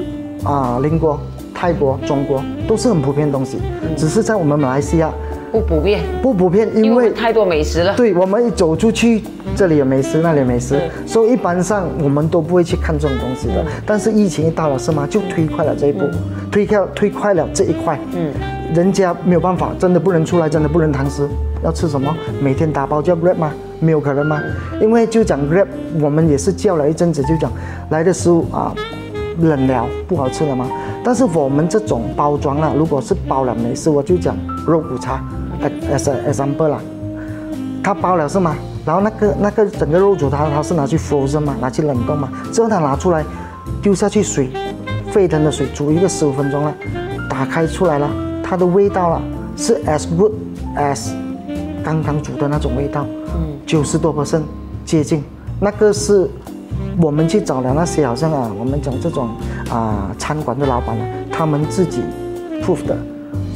[0.45, 1.19] 啊，邻国
[1.55, 3.59] 泰国、中国都是很普遍的东西，
[3.97, 5.13] 只是在我们马来西亚
[5.51, 7.95] 不普遍，不普遍，因为太多美食了。
[7.97, 9.23] 对，我们一走出去，
[9.55, 13.65] 这里有美食，那里有美食，所以一般上我们都不会去看这种东西的。
[13.87, 15.07] 但是疫情一到了，是吗？
[15.09, 16.07] 就推快了这一步，
[16.51, 17.99] 推快推快了这一块。
[18.17, 18.33] 嗯，
[18.75, 21.29] 人家没有办法，真的不能出来，真的不能堂食，
[21.63, 22.15] 要吃什么？
[22.41, 23.53] 每天打包叫 bread 吗？
[23.83, 24.41] 没有可能吗？
[24.81, 25.67] 因为就讲 Grab，
[26.01, 27.51] 我们也是叫了一阵子，就讲
[27.91, 28.73] 来的食物啊
[29.41, 30.67] 冷了不好吃了吗？
[31.05, 35.21] 但是我们这种包装啊，如果是包了没事，我就讲肉骨茶
[35.61, 36.79] ，as as example 啦，
[37.83, 38.55] 它包了是吗？
[38.87, 43.25] 然后那个那个整个肉骨它它是拿去 frozen 嘛，拿去冷冻嘛，之后它拿出来
[43.83, 44.49] 丢下去水，
[45.11, 46.73] 沸腾的水煮一个十五分钟了，
[47.29, 48.09] 打开出来了，
[48.45, 49.21] 它的味道了
[49.57, 50.33] 是 as good
[50.77, 51.11] as
[51.83, 53.05] 刚刚煮的那种味道。
[53.73, 54.43] 九十多 percent
[54.85, 55.25] 接近，
[55.59, 56.29] 那个是
[57.01, 59.31] 我们去找了那些好像啊，我们讲这种
[59.71, 62.03] 啊餐馆的老板啊，他们自己
[62.63, 62.95] proof 的，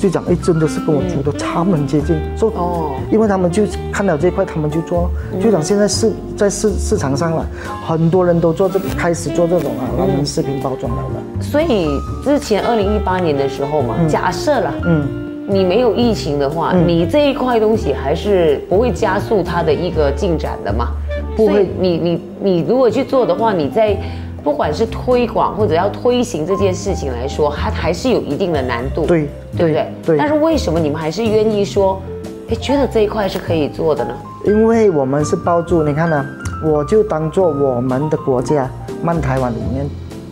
[0.01, 2.57] 就讲，哎，真的是跟我煮的差不多很接近，说哦。
[2.57, 7.45] 哦，因为他们就看到这一块，他们就做，就讲现在市在市市场上了，
[7.87, 11.91] 很多人都做这开始做这种啊拉面食品包装了的，所以
[12.25, 15.07] 之前二零一八年的时候嘛，假设了，嗯，
[15.49, 20.89] 你没有疫情的话，你这一块东西还是不会加速它的一个进展的嘛？
[21.37, 23.97] 不会你你你如果去做的话，你在
[24.43, 29.87] 不管是推广或者要推行这件事情来说，它还是有一定的难度，对对不对？
[30.05, 32.01] 对但是为什么你们还是愿意说，
[32.49, 34.15] 哎，觉得这一块是可以做的呢？
[34.45, 36.25] 因为我们是包住，你看呢、
[36.65, 38.71] 我就当做我们的国家
[39.03, 39.87] 慢台湾里面，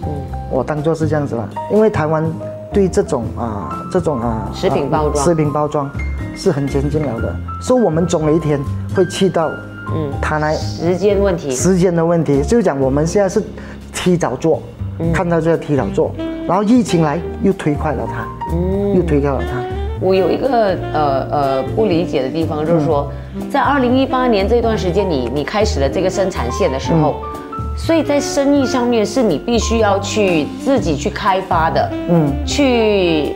[0.05, 0.09] 嗯
[0.51, 2.25] 我当做是这样子了，因为台湾
[2.75, 5.15] 对这种啊这种啊食品包装。
[5.15, 5.91] 啊食品包装
[6.37, 8.61] 是很先进了的，所以我们总有一天
[8.95, 9.49] 会去到
[9.95, 10.11] 嗯。
[10.21, 13.41] 他那时间问题，时间的问题，就讲我们现在是
[13.93, 14.61] 提早做，
[14.99, 15.13] 嗯。
[15.13, 16.13] 看到就要提早做，
[16.49, 18.97] 然后疫情来又推快了它，嗯。
[18.97, 19.63] 又推快了它。
[20.01, 23.09] 我有一个呃呃不理解的地方，就是说，
[23.49, 27.23] 在二零一八年这段时间你，你开始了这个生产线的时候，
[27.77, 33.35] 所以在生意上面是你必须要去自己去开发的，嗯，去，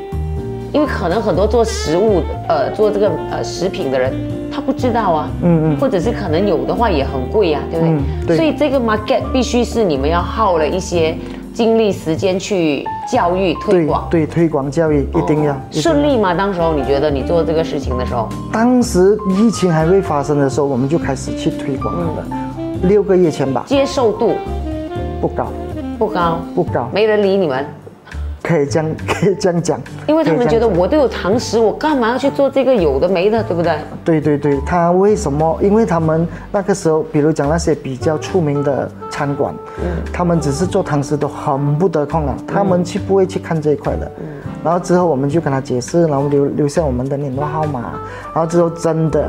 [0.72, 4.12] 因为可能很多做食物呃做这个呃食品的人
[4.50, 7.94] 他不知道啊，嗯嗯或者是可能有的话也很贵呀、对不对？
[7.94, 11.16] 嗯对所以这个 market 必须是你们要耗了一些
[11.52, 14.06] 精力时间去教育推广。
[14.08, 15.60] 对，推广教育一定要。
[15.72, 16.32] 顺利吗？
[16.32, 22.24] 当时候你觉得你做这个事情的时候，当时疫情还未发生的时候，我们就开始去推广了
[22.82, 24.34] 六个月前吧，接受度？
[25.20, 25.48] 不高，
[25.98, 27.64] 不高，不高，没人理你们，
[28.42, 29.80] 可以这样 可以这样讲。
[30.06, 33.76] 因为他们觉得我都有常识，我干嘛要去做这个有的没的，对不对？
[34.04, 35.58] 对对对，他为什么？
[35.60, 39.52] 因为他们那个时候，比如讲那些比较出名的餐馆，
[40.12, 44.10] 他们只是做堂食都很不得空了，他们去不会去看这一块的。
[44.20, 44.26] 嗯。
[44.62, 48.00] 然后之后我们就跟他解释，然后留留下我们的联络号码，
[48.32, 49.28] 然后之后真的，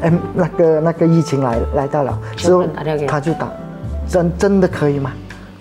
[0.00, 3.48] 哎，那个那个疫情来来到了之后他他就打，
[4.08, 5.10] 真真的可以吗？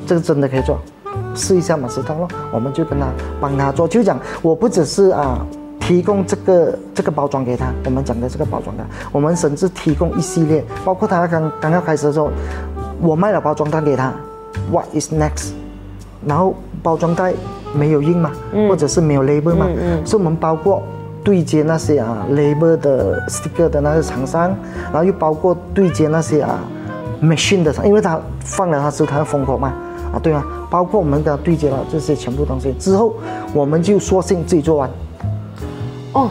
[0.05, 0.79] 这个真的可以做，
[1.35, 2.27] 试一下嘛，知道咯。
[2.51, 3.07] 我们就跟他
[3.41, 5.45] 帮他做，就讲我不只是啊
[5.79, 12.29] 提供这个这个包装给他，我们讲的这个包装的，我们甚至提供一系列，包括他刚刚要开始的时候，
[13.01, 14.13] 我卖了包装袋给他
[14.71, 15.51] ，What is next？
[16.25, 17.33] 然后包装袋
[17.73, 18.31] 没有印嘛，
[18.69, 19.65] 或者是没有 label 嘛，
[20.05, 20.83] 所以我们包括
[21.27, 26.57] 对接那些啊 label 的 sticker 的那些厂商，然后又包括对接那些啊
[27.21, 29.73] machine 的厂，因为他放了它之后它要封口嘛，
[30.13, 30.41] 啊对啊？
[30.69, 33.13] 包括我们跟他对接了这些全部东西之后，
[33.53, 34.89] 我们就索性自己做完。
[36.13, 36.29] 哦，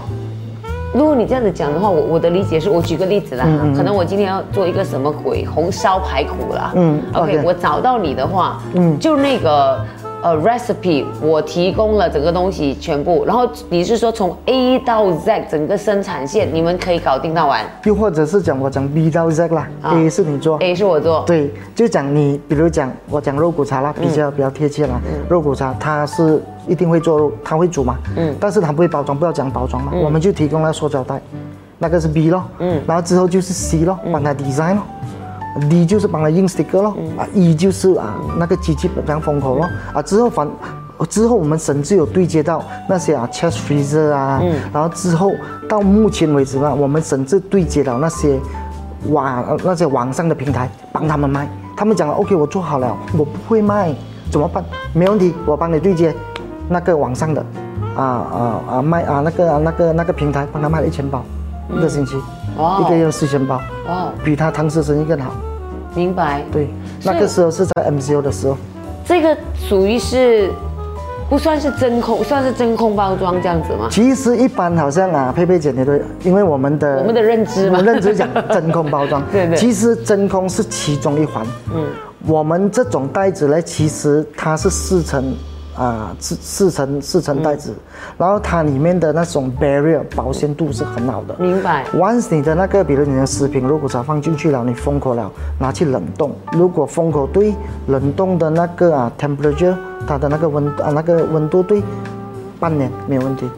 [0.94, 3.44] 如果你这样子讲的话，我我的理解是我举个例子啦，
[3.76, 9.78] 可能我今天要做一个什么鬼红烧排骨啦，嗯，OK，OK 我找到你的话，嗯就那个。
[10.26, 17.64] 呃，recipe 我提供了整个东西全部，然后你是说从 A 到 Z 整个生产线你们可以搞定到完？
[17.84, 19.94] 又或者是讲我讲 B 到 Z 啦、啊。
[19.94, 25.00] A 是你做，，A 是我做，对，就讲你，比如讲我讲肉骨茶啦，比嗯较、比较贴切啦。
[25.28, 31.22] 肉骨茶它是一定会做肉，它会煮嘛，嗯，但是它不会包装，不要讲包装嘛，我们就提供了塑胶袋，
[31.78, 34.82] 那个是 B 咯，嗯，然后之后就是 C 咯，帮它 design 咯。
[35.68, 40.48] D 就是帮他印 sticker 咯，啊，E 就是啊那个机器本上封口咯，啊之后反
[41.08, 44.42] 之后我们甚至有对接到那些啊 chest freezer 啊，
[44.72, 45.32] 然后之后
[45.68, 48.38] 到目前为止呢，我们甚至对接了那些
[49.10, 53.94] 网呃那些网上的平台帮他们卖，他们讲了 OK 我做好了，我不会卖
[54.30, 54.64] 怎么办？
[54.92, 56.14] 没问题，我帮你对接。
[56.68, 57.40] 那个网上的
[57.94, 61.22] 啊啊啊卖啊那个啊那个那个平台帮他卖了一千包，
[61.70, 62.16] 一个星期，
[62.58, 65.32] 哇一个月四千包，哦，比他汤氏生意更好。
[65.94, 66.42] 明白。
[66.52, 66.68] 对，
[67.02, 68.56] 那个时候是在 MCO 的时候，
[69.04, 70.50] 这个属于是
[71.28, 73.88] 不算是真空，算是真空包装这样子吗？
[73.90, 81.44] 其实一般好像啊，佩佩姐你对，因为我们的我们的认知嘛我们认知讲真空包装， 对对其实真空是其中一环。
[81.74, 81.84] 嗯，
[82.26, 85.34] 我们这种袋子呢，其实它是四层
[85.76, 87.74] 啊，四四层四层袋子，
[88.16, 91.36] 然后它里面的那种 barrier 保鲜度是很好的。
[91.38, 91.84] 明白。
[91.94, 96.34] Once 你的那个，比如你的食品如果它放进去了，你封口了，拿去冷冻。
[96.52, 97.54] 如果封口对，
[97.88, 101.82] 冷冻的那个啊 temperature，它的那个温啊那个温度对，
[102.58, 103.48] 半年没有问题。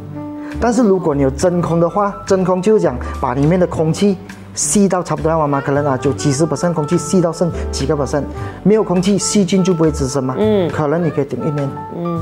[0.60, 4.16] 但是如果你有真空的话，真空就是讲把里面的空气
[4.58, 8.24] 吸到差不多要完嘛，可能啊就几十空气吸到剩几个 percent，
[8.64, 10.34] 没有空气细菌就不会滋生嘛。
[10.36, 11.70] 嗯，可能你可以顶一年。
[11.96, 12.20] 嗯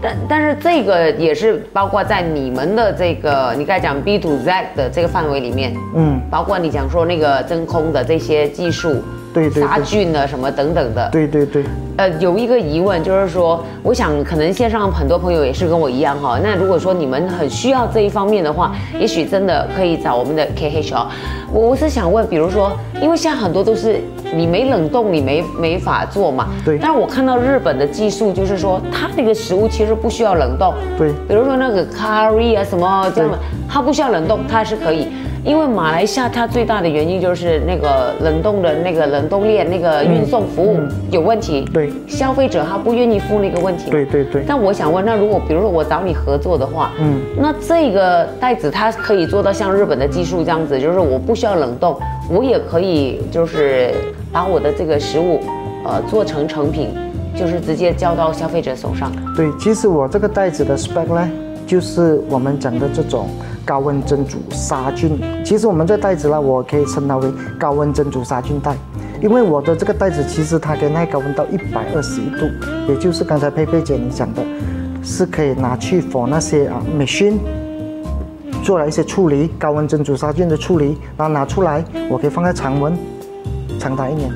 [0.00, 11.08] 但但是这个也是包括在你们的这个你刚才讲 B to Z 的这个范围里面，嗯，包括你讲说那个真空的这些技术，对对对杀菌啊什么等等的。
[11.10, 11.64] 对对对，
[11.96, 16.38] 呃，有一个疑问就是说，我想可能线上很多朋友也是跟我一样哈。
[16.42, 21.06] 那如果说你们很需要这一方面的话，也许真的可以找我们的 KH 哦。
[21.52, 24.00] 我我是想问，比如说，因为现在很多都是
[24.34, 26.48] 你没冷冻，你没没法做嘛。
[26.64, 30.74] 对但是我看到日本的技术，就是说它那个食物其实不需要冷冻。
[30.98, 33.38] 对比如说那个 curry 啊什么这样的，
[33.68, 35.08] 它不需要冷冻，它是可以。
[35.44, 40.78] 因为马来西亚它最大的原因就是那个冷冻的那个冷冻链那个运送服务
[41.10, 43.90] 有问题，对消费者他不愿意付那个问题。
[43.90, 51.96] 对对对但我想问，那如果比如说我找你合作的话，嗯，那这个袋子它可以做到像日本的技术这样子，就是我不需要冷冻，
[52.30, 53.94] 我也可以就是
[54.32, 55.40] 把我的这个食物，
[55.84, 56.90] 呃，做成成品，
[57.34, 59.10] 就是直接交到消费者手上。
[59.36, 61.30] 对，其实我这个袋子的 spec 呢，
[61.66, 63.28] 就是我们讲的这种
[63.68, 65.20] 高温蒸煮杀菌。
[65.44, 68.74] 其实我们这袋子呢，我可以称它为高温蒸煮杀菌袋，
[69.20, 72.46] 因为我的这个袋子其实它可以耐高温到一百二十一度，
[72.88, 74.42] 也就是刚才佩佩姐你讲的，
[75.02, 77.34] 是可以拿去 for 那些啊 machine
[78.62, 82.96] 做了一些处理，高温蒸煮杀菌的处理，然后拿出来，我可以放在常温，
[83.78, 84.30] 长达一年。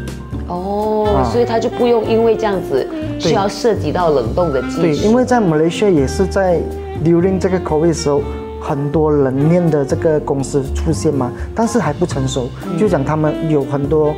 [0.46, 2.86] 哦，啊所以它就不用因为这样子
[3.18, 4.82] 需要涉及到冷冻的技术。
[4.82, 6.60] 对，因为在马来西亚也是在
[7.02, 8.20] during 这个 COVID 的时候，
[8.62, 12.48] 很多冷链的这个公司出现嘛，但是还不成熟，
[12.78, 14.14] 就讲他们有很多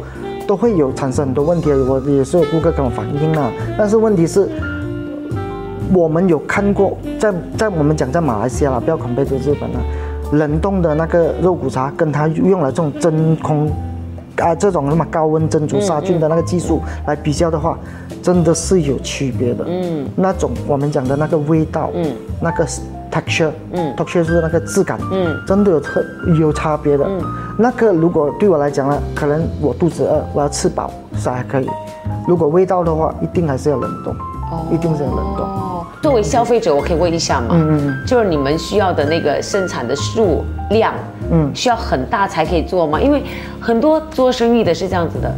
[0.47, 4.49] 都会有产生很多问题，我也是有顾客跟我反映了，但是问题是。
[5.93, 9.79] 我们有看过，在在我们讲在马来西亚啦，不要 compare to 日本了，
[10.33, 13.71] 冷冻的那个肉骨茶，跟它用了这种真空
[14.39, 17.79] 啊这种什么高温蒸煮杀菌的那个技术来比较的话，
[18.23, 19.67] 真的是有区别的。
[19.69, 22.67] 嗯，那种我们讲的那个味道，嗯，那个
[23.15, 26.05] texture，嗯，texture 是那个质感，嗯，真的有特
[26.41, 27.05] 有差别的。
[27.07, 27.23] 嗯，
[27.57, 31.71] 那个如果对我来讲呢，可能我肚子饿，我要吃饱是还可以。
[32.27, 34.13] 如果味道的话，一定还是要冷冻，
[34.51, 35.47] 哦一定是要冷冻。
[35.47, 37.49] 哦，作为消费者，我可以问一下吗？
[37.53, 40.93] 嗯嗯就是你们需要的那个生产的数量，
[41.31, 43.01] 嗯，需要很大才可以做吗？
[43.01, 43.23] 因为
[43.61, 45.33] 很多做生意的是这样子的。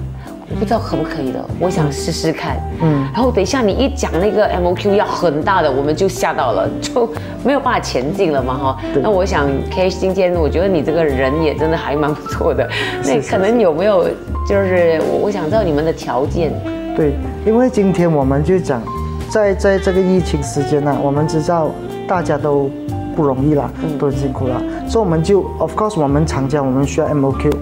[0.48, 2.56] 我不知道可不可以的，我想试试看。
[2.80, 7.08] 嗯，然后等一下你一讲那个 MOQ 要很大的，我们就吓到了，就
[7.44, 8.78] 没有办法前进了嘛哈。
[9.02, 12.68] 那我想 K 今天我觉得你这个人也真的还蛮不错的。
[13.04, 14.04] 那可能有没有
[14.48, 16.52] 就是我我想知道你们的条件。
[16.96, 17.12] 对，
[17.44, 18.80] 因为今天我们就讲，
[19.28, 21.70] 在在这个疫情时间呢，我们知道
[22.06, 22.70] 大家都
[23.16, 27.52] 不容易啦，都很辛苦啦，所以我们就 of course 我们厂家我们需要 MOQ，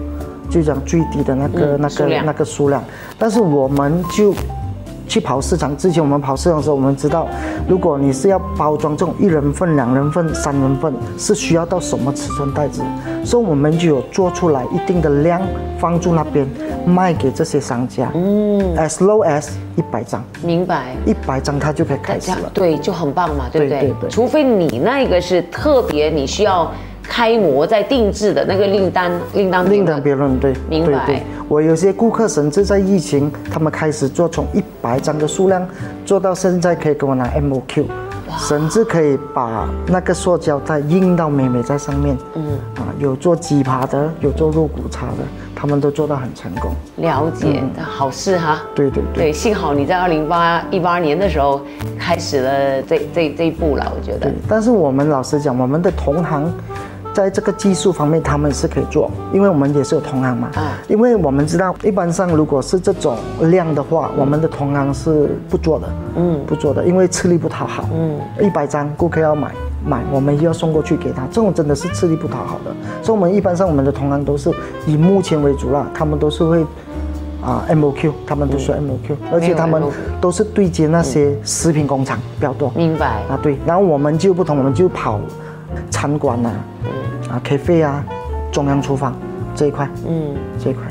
[0.49, 2.83] 就讲最低的那个、那个那个数量，
[3.17, 4.33] 但是我们就
[5.07, 7.27] 去跑市场之前，我们跑市场的时候，我们知道，
[7.67, 12.81] 如果你是要包装这种一人份、两人份、三人份，是需要到什么尺寸袋子，
[13.23, 15.41] 所以我们就有做出来一定的量，
[15.77, 16.47] 放住那边
[16.87, 20.95] 卖给这些商家，嗯，as low as 一百张，明白。
[21.05, 22.49] 一百张它就可以开始了。
[22.53, 23.79] 对就很棒嘛，对不对？
[23.81, 26.71] 对对对除非你那个是特别你需要
[27.07, 31.23] 开模在定制的那个另当另当别另论当别论，对，明白对对。
[31.47, 35.65] 我有些顾客甚至在疫情，他们开始做从一百张的数量
[36.03, 37.85] 做到现在可以给我拿 MOQ，
[38.39, 42.17] 甚至可以把那个塑胶袋印到美美在上面。
[42.33, 42.43] 嗯，
[42.75, 45.23] 啊，有做鸡扒的，有做肉骨茶的，
[45.55, 46.71] 他们都做到很成功。
[46.95, 48.63] 了解，好事哈。
[48.73, 49.25] 对对对。
[49.25, 51.61] 对，幸好你在二零八一八年的时候
[51.99, 56.51] 开始了这这这一步了，我觉得对，但是我们老实讲，我们的同行
[57.15, 60.49] 在这个技术方面他们是可以做，因为我们也是有同行嘛。
[60.55, 65.87] 啊因为我们知道，一般上如果是这种量的话，我们的同行是不做的。
[66.17, 67.87] 嗯，不做的，因为吃力不讨好。
[67.93, 69.49] 嗯，一百张顾客要买
[69.85, 72.75] 买，我们又要送过去给他，这种真的是吃力不讨好的。
[73.01, 74.51] 所以，我们一般上我们的同行都是
[74.85, 76.65] 以目前为主啦，他们都是会。
[77.41, 79.79] 啊，MOQ，他们都是 MOQ，、而且他们
[80.19, 82.71] 都是对接那些食品工厂比较多。
[82.75, 83.21] 明白。
[83.29, 85.19] 啊，对，然后我们就不同，我们就跑
[85.91, 86.49] 餐馆呐、
[87.29, 88.03] 啊，咖啡啊，
[88.51, 89.15] 中央厨房
[89.55, 90.83] 这一块，嗯，这一块，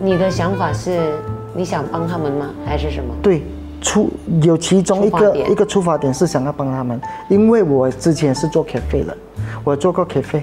[0.00, 1.12] 你的想法是
[1.54, 2.50] 你想帮他们吗？
[2.66, 3.14] 还是什么？
[3.22, 3.42] 对，
[3.80, 4.10] 出
[4.42, 9.16] 有其中一个一个出发点是想要帮他们，因为我之前是做咖啡的，
[9.64, 10.42] 我做过咖啡，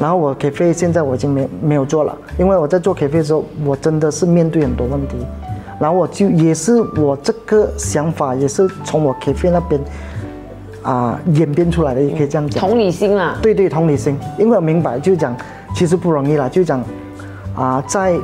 [0.00, 5.16] 然后我咖啡现在我已经没没有做了，因为我在做咖啡的时候，我真的是面对很多问题，
[5.78, 9.80] 然后我就也是我这个想法也是从我咖啡那边
[10.82, 12.60] 啊、演变出来的，也可以这样讲。
[12.60, 13.36] 同理心啦。
[13.40, 15.36] 对对，同理心，因为我明白，就讲
[15.74, 16.82] 其实不容易啦，就讲
[17.54, 18.14] 啊、在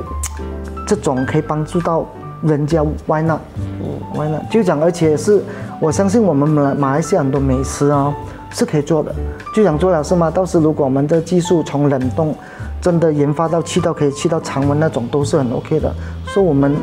[0.87, 2.05] 这种可以帮助到
[2.41, 3.39] 人家，why not？
[3.57, 4.41] 嗯，why not？
[4.49, 5.41] 就讲，而且是
[5.79, 8.13] 我相信我们马来马来西亚很多美食哦
[8.51, 9.13] 是可以做的，
[9.53, 10.31] 就讲做了是吗？
[10.31, 12.33] 到时如果我们的技术从冷冻
[12.81, 15.93] 真的研发到去到可以去到常温那种，都是很 OK 的。
[16.25, 16.75] 说我们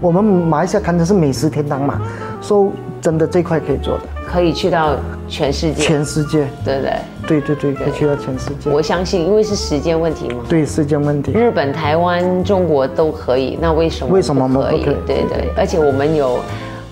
[0.00, 2.00] 我们马来西亚堪称是美食天堂嘛，
[2.40, 2.72] 说
[3.02, 4.96] 真的这块可以做的，可以去到
[5.28, 6.92] 全世界，全世界，对不对？
[7.26, 8.70] 对对对，可以去到全世界。
[8.70, 10.36] 我相信，因为是时间问题嘛。
[10.48, 11.32] 对，时间问题。
[11.32, 14.84] 日本、台湾、中国都可以，那为什么为什么不可以？
[15.06, 16.38] 对对，而且我们有。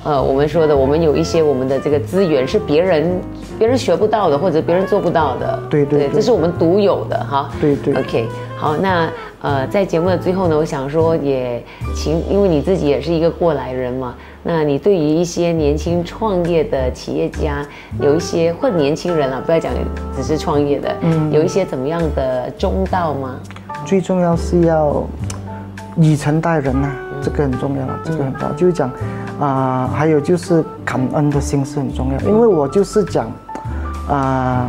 [0.02, 3.20] 呃，我们说的，我们有一些我们的这个资源是别人
[3.58, 5.62] 别人学不到的，或者别人做不到的。
[5.68, 7.50] 对对，这是我们独有的哈。
[7.60, 7.92] 对对。
[7.92, 8.26] OK，
[8.60, 9.08] 好，那
[9.40, 11.64] 呃，在节目的最后呢，我想说也
[11.96, 17.66] 请，因为你自己也是一个过来人嘛，那你对于一些年轻创业的企业家，
[17.98, 19.72] 有一些或年轻人啊，不要讲
[20.14, 23.36] 只是创业的，嗯，有一些怎么样的忠道吗？
[23.86, 25.02] 最重要是要
[25.96, 26.90] 以诚待人呐，
[27.22, 28.90] 这个很重要，这个很大，就是讲。
[29.40, 33.32] 啊，还有就是感恩的心是很重要，因为我就是讲，
[34.06, 34.68] 啊，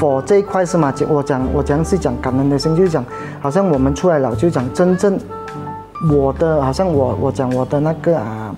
[0.00, 3.04] 佛这一块是嘛，我讲我讲是讲感恩的心，就是讲，
[3.38, 5.18] 好像我们出来了，就讲真正
[6.10, 8.50] 我的，好像我我讲我的那个啊，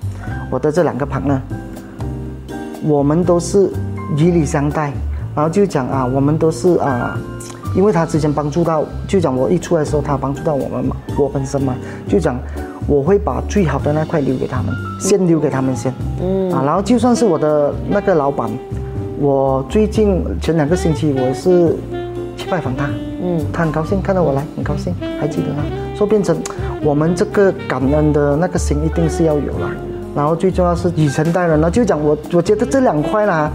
[0.53, 1.37] 我的这两个朋友，
[2.85, 3.69] 我们都是
[4.17, 4.93] 以礼相待，
[5.35, 7.19] 然后就讲啊，我们都是啊，
[7.75, 11.75] 因为他之前帮助到，就讲我一出来的时候，他帮助到我们嘛，我本身嘛，
[12.07, 12.37] 就讲。
[12.89, 18.51] 我会把最好的那块留给他们，先留给他们先，嗯啊，然后就算是我的那个老板，
[19.23, 21.77] 我最近前两个星期我是
[22.37, 22.87] 去拜访他，
[23.23, 25.63] 嗯，他很高兴看到我来，很高兴，还记得吗，
[25.95, 26.37] 说变成
[26.83, 29.71] 我们这个感恩的那个心一定是要有了，
[30.17, 33.49] 然后最重要是以诚待人了，就讲我我觉得这两块啦。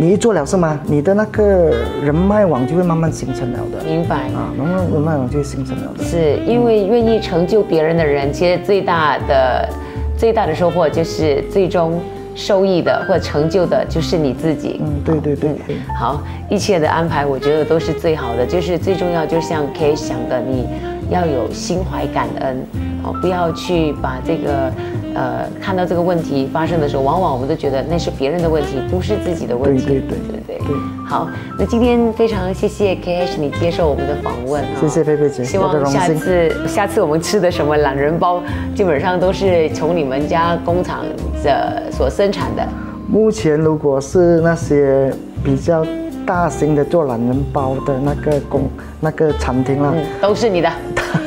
[0.00, 0.80] 你一做了是吗？
[0.86, 1.70] 你的那个
[2.02, 3.84] 人脉网就会慢慢形成了的。
[3.84, 6.04] 明白啊，慢慢人脉网就会形成了的。
[6.04, 9.68] 是因为愿意成就别人的人，其实最大的、
[10.16, 12.00] 最大的收获就是最终
[12.38, 14.80] 受益的或成就的就是你自己。
[14.80, 15.56] 嗯，对对对。
[15.98, 20.68] 好，一切的安排我觉得都是最好的，就是最重要，就像 K 想的，你
[21.10, 22.64] 要有心怀感恩，
[23.02, 24.72] 哦，不要去把这个。
[25.14, 29.84] 呃，看到这个问题发生的时候，往往我们都觉得那是别人的问题，不是自己的问题。
[29.84, 30.76] 对对对对对。
[31.08, 31.28] 好，
[31.58, 38.40] 那今天非常谢谢 K H 你接受我们的访问啊，谢谢菲菲姐，希望下次下次我们吃的什么懒人包，
[38.76, 41.04] 基本上都是从你们家工厂
[41.42, 42.66] 的所生产的。
[43.08, 45.12] 目前如果是那些
[45.42, 45.84] 比较
[46.26, 48.68] 大型的做懒人包的那个工
[49.00, 50.70] 那个餐厅啦，都是你的。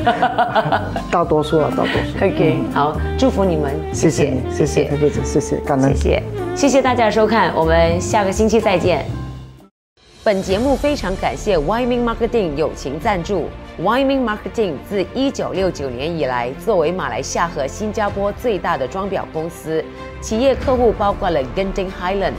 [1.11, 2.17] 大多数啊，大多数。
[2.17, 6.23] OK，好，祝福你们，谢谢，谢谢，谢谢，谢谢，感恩，谢谢，
[6.55, 9.03] 谢谢大家的收看，我们下个星期再见。
[10.23, 13.45] 本节目非常感谢 Wyoming Marketing 友情赞助。
[13.79, 19.83] Wyoming Marketing 自一九六九年以来，作为马来西亚和新加坡最大的装裱公司，
[20.21, 22.33] 企业客户包括了 Genting Highland、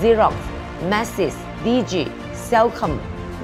[0.00, 0.32] Xerox、
[0.90, 1.32] Masses、
[1.64, 2.92] DG、Celcom、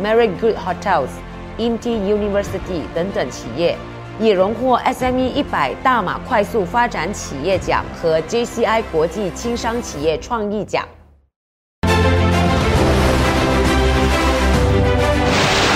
[0.02, 1.10] Marigood Hotels。
[1.56, 3.76] Inti University 等等企业
[4.18, 10.84] 也荣获 SME 一百大马快速发展企业奖和 JCI 国际轻商企业创意奖。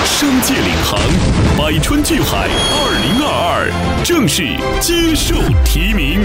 [0.05, 0.99] 商界领航，
[1.59, 4.45] 百川聚海，二零二二正式
[4.81, 5.35] 接受
[5.65, 6.21] 提名。